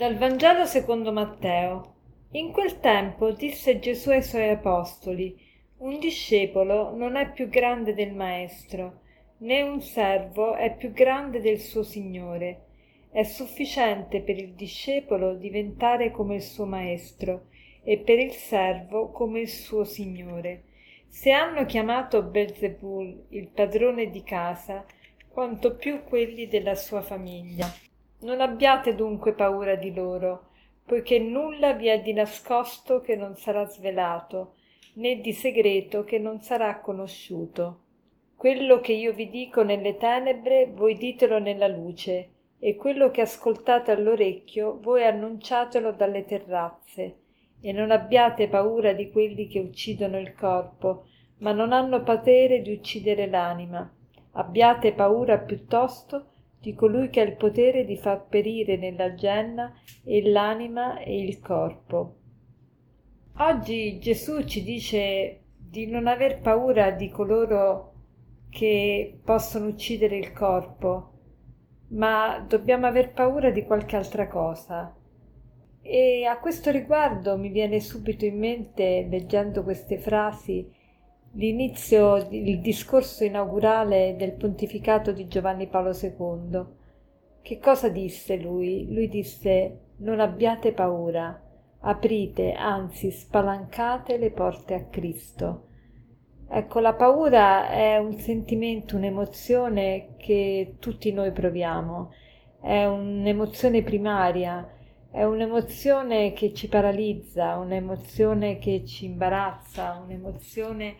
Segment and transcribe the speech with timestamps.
[0.00, 1.96] Dal Vangelo secondo Matteo.
[2.30, 5.38] In quel tempo disse Gesù ai suoi apostoli,
[5.80, 9.00] un discepolo non è più grande del maestro,
[9.40, 12.64] né un servo è più grande del suo Signore.
[13.10, 17.48] È sufficiente per il discepolo diventare come il suo maestro
[17.84, 20.62] e per il servo come il suo Signore.
[21.08, 24.82] Se hanno chiamato Belzebul il padrone di casa,
[25.28, 27.70] quanto più quelli della sua famiglia.
[28.22, 30.48] Non abbiate dunque paura di loro,
[30.84, 34.56] poiché nulla vi è di nascosto che non sarà svelato,
[34.94, 37.80] né di segreto che non sarà conosciuto.
[38.36, 43.90] Quello che io vi dico nelle tenebre, voi ditelo nella luce, e quello che ascoltate
[43.90, 47.16] all'orecchio, voi annunciatelo dalle terrazze.
[47.62, 51.06] E non abbiate paura di quelli che uccidono il corpo,
[51.38, 53.90] ma non hanno potere di uccidere l'anima.
[54.32, 56.29] Abbiate paura piuttosto
[56.60, 59.72] di colui che ha il potere di far perire nella genna
[60.04, 62.16] e l'anima e il corpo.
[63.38, 67.94] Oggi Gesù ci dice di non aver paura di coloro
[68.50, 71.12] che possono uccidere il corpo,
[71.90, 74.94] ma dobbiamo aver paura di qualche altra cosa.
[75.80, 80.70] E a questo riguardo mi viene subito in mente, leggendo queste frasi,
[81.32, 86.64] l'inizio, il discorso inaugurale del pontificato di Giovanni Paolo II.
[87.42, 88.92] Che cosa disse lui?
[88.92, 91.40] Lui disse non abbiate paura,
[91.80, 95.66] aprite, anzi spalancate le porte a Cristo.
[96.48, 102.12] Ecco, la paura è un sentimento, un'emozione che tutti noi proviamo,
[102.60, 104.68] è un'emozione primaria,
[105.10, 110.96] è un'emozione che ci paralizza, un'emozione che ci imbarazza, un'emozione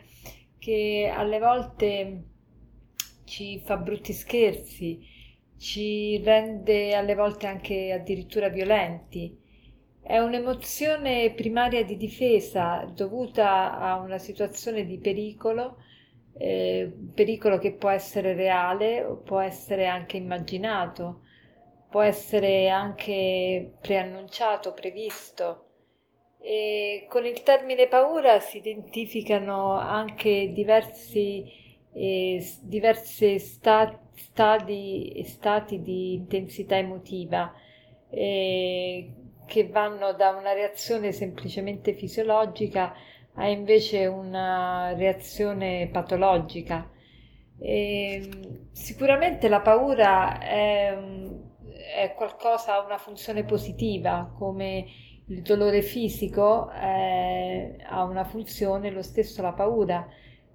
[0.58, 2.25] che alle volte
[3.25, 5.00] ci fa brutti scherzi,
[5.56, 9.38] ci rende alle volte anche addirittura violenti.
[10.03, 15.77] È un'emozione primaria di difesa dovuta a una situazione di pericolo,
[16.37, 21.21] eh, pericolo che può essere reale o può essere anche immaginato,
[21.91, 25.65] può essere anche preannunciato, previsto
[26.43, 31.45] e con il termine paura si identificano anche diversi,
[31.93, 37.53] eh, diverse sta- stadi stati di intensità emotiva
[38.09, 39.12] eh,
[39.47, 42.95] che vanno da una reazione semplicemente fisiologica
[43.34, 46.89] a invece una reazione patologica.
[47.59, 48.28] E,
[48.72, 50.97] sicuramente la paura è,
[51.95, 54.87] è qualcosa, ha una funzione positiva come
[55.31, 60.06] il dolore fisico eh, ha una funzione, lo stesso la paura,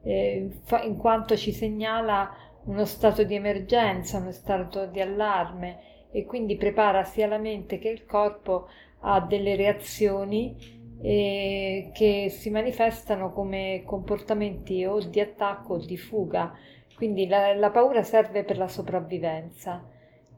[0.04, 0.50] eh,
[0.84, 2.30] in quanto ci segnala
[2.66, 7.90] uno stato di emergenza, uno stato di allarme e quindi prepara sia la mente che
[7.90, 8.68] il corpo
[9.02, 10.56] a delle reazioni
[11.02, 16.54] eh, che si manifestano come comportamenti o di attacco o di fuga.
[16.96, 19.95] Quindi la, la paura serve per la sopravvivenza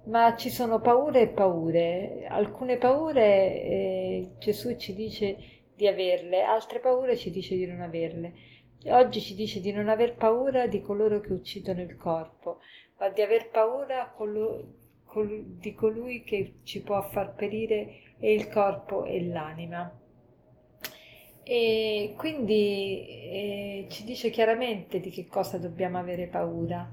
[0.08, 2.26] ma ci sono paure e paure.
[2.30, 5.38] Alcune paure eh, Gesù ci dice
[5.76, 8.34] di averle, altre paure ci dice di non averle.
[8.88, 12.60] Oggi ci dice di non aver paura di coloro che uccidono il corpo,
[13.00, 14.66] ma di aver paura colo-
[15.04, 19.92] col- di colui che ci può far perire e il corpo e l'anima.
[21.44, 26.90] E quindi eh, ci dice chiaramente di che cosa dobbiamo avere paura.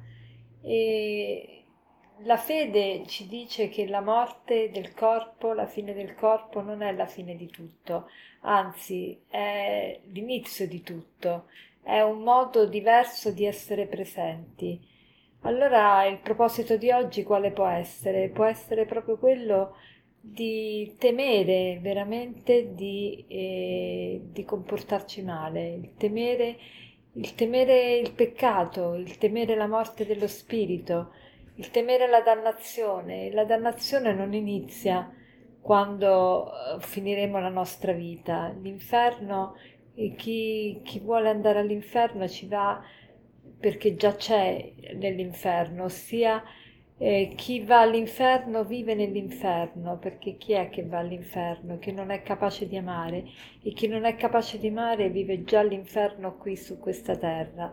[0.63, 1.64] E
[2.19, 6.93] la fede ci dice che la morte del corpo, la fine del corpo non è
[6.93, 8.09] la fine di tutto,
[8.43, 11.47] anzi è l'inizio di tutto,
[11.83, 14.81] è un modo diverso di essere presenti.
[15.43, 18.29] Allora il proposito di oggi quale può essere?
[18.31, 19.77] Può essere proprio quello
[20.19, 26.57] di temere veramente di, eh, di comportarci male, il temere,
[27.13, 31.13] il temere il peccato, il temere la morte dello spirito,
[31.57, 33.31] il temere la dannazione.
[33.33, 35.11] La dannazione non inizia
[35.61, 38.55] quando eh, finiremo la nostra vita.
[38.61, 39.57] L'inferno,
[40.17, 42.83] chi, chi vuole andare all'inferno ci va
[43.59, 46.43] perché già c'è nell'inferno, ossia
[46.99, 51.79] eh, chi va all'inferno vive nell'inferno, perché chi è che va all'inferno?
[51.79, 53.25] Chi non è capace di amare
[53.63, 57.73] e chi non è capace di amare vive già l'inferno qui su questa terra.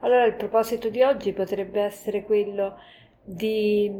[0.00, 2.78] Allora il proposito di oggi potrebbe essere quello
[3.28, 3.92] di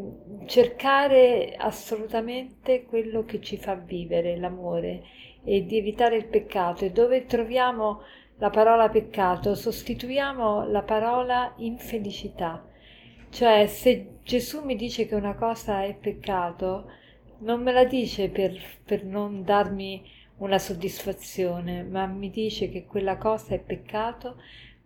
[0.46, 5.02] cercare assolutamente quello che ci fa vivere, l'amore,
[5.42, 6.84] e di evitare il peccato.
[6.84, 8.02] E dove troviamo
[8.38, 12.64] la parola peccato, sostituiamo la parola infelicità.
[13.28, 16.88] Cioè, se Gesù mi dice che una cosa è peccato,
[17.38, 20.08] non me la dice per, per non darmi
[20.38, 24.36] una soddisfazione, ma mi dice che quella cosa è peccato,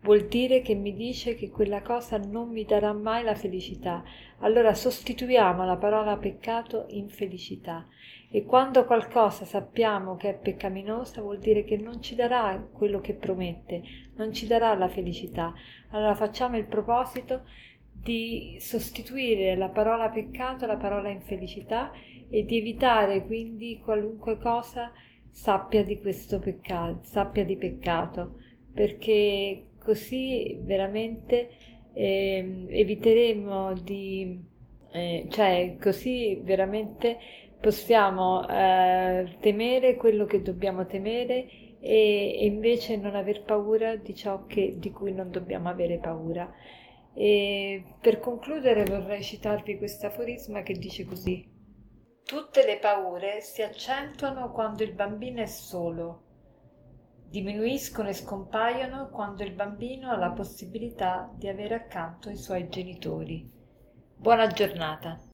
[0.02, 4.02] vuol dire che mi dice che quella cosa non mi darà mai la felicità.
[4.38, 7.86] Allora sostituiamo la parola peccato in felicità.
[8.30, 13.14] E quando qualcosa sappiamo che è peccaminosa vuol dire che non ci darà quello che
[13.14, 13.82] promette,
[14.16, 15.52] non ci darà la felicità.
[15.90, 17.42] Allora facciamo il proposito
[17.92, 21.92] di sostituire la parola peccato alla parola infelicità
[22.30, 24.90] e di evitare quindi qualunque cosa
[25.28, 28.36] sappia di questo peccato, sappia di peccato,
[28.72, 31.50] perché così veramente
[31.92, 34.38] eh, eviteremo di,
[34.92, 37.18] eh, cioè così veramente
[37.60, 41.46] possiamo eh, temere quello che dobbiamo temere
[41.80, 46.50] e, e, invece non aver paura di ciò che, di cui non dobbiamo avere paura.
[47.12, 51.58] E per concludere vorrei citarvi questo aforisma che dice così.
[52.24, 56.22] Tutte le paure si accentuano quando il bambino è solo,
[57.30, 63.48] diminuiscono e scompaiono quando il bambino ha la possibilità di avere accanto i suoi genitori.
[64.16, 65.29] Buona giornata.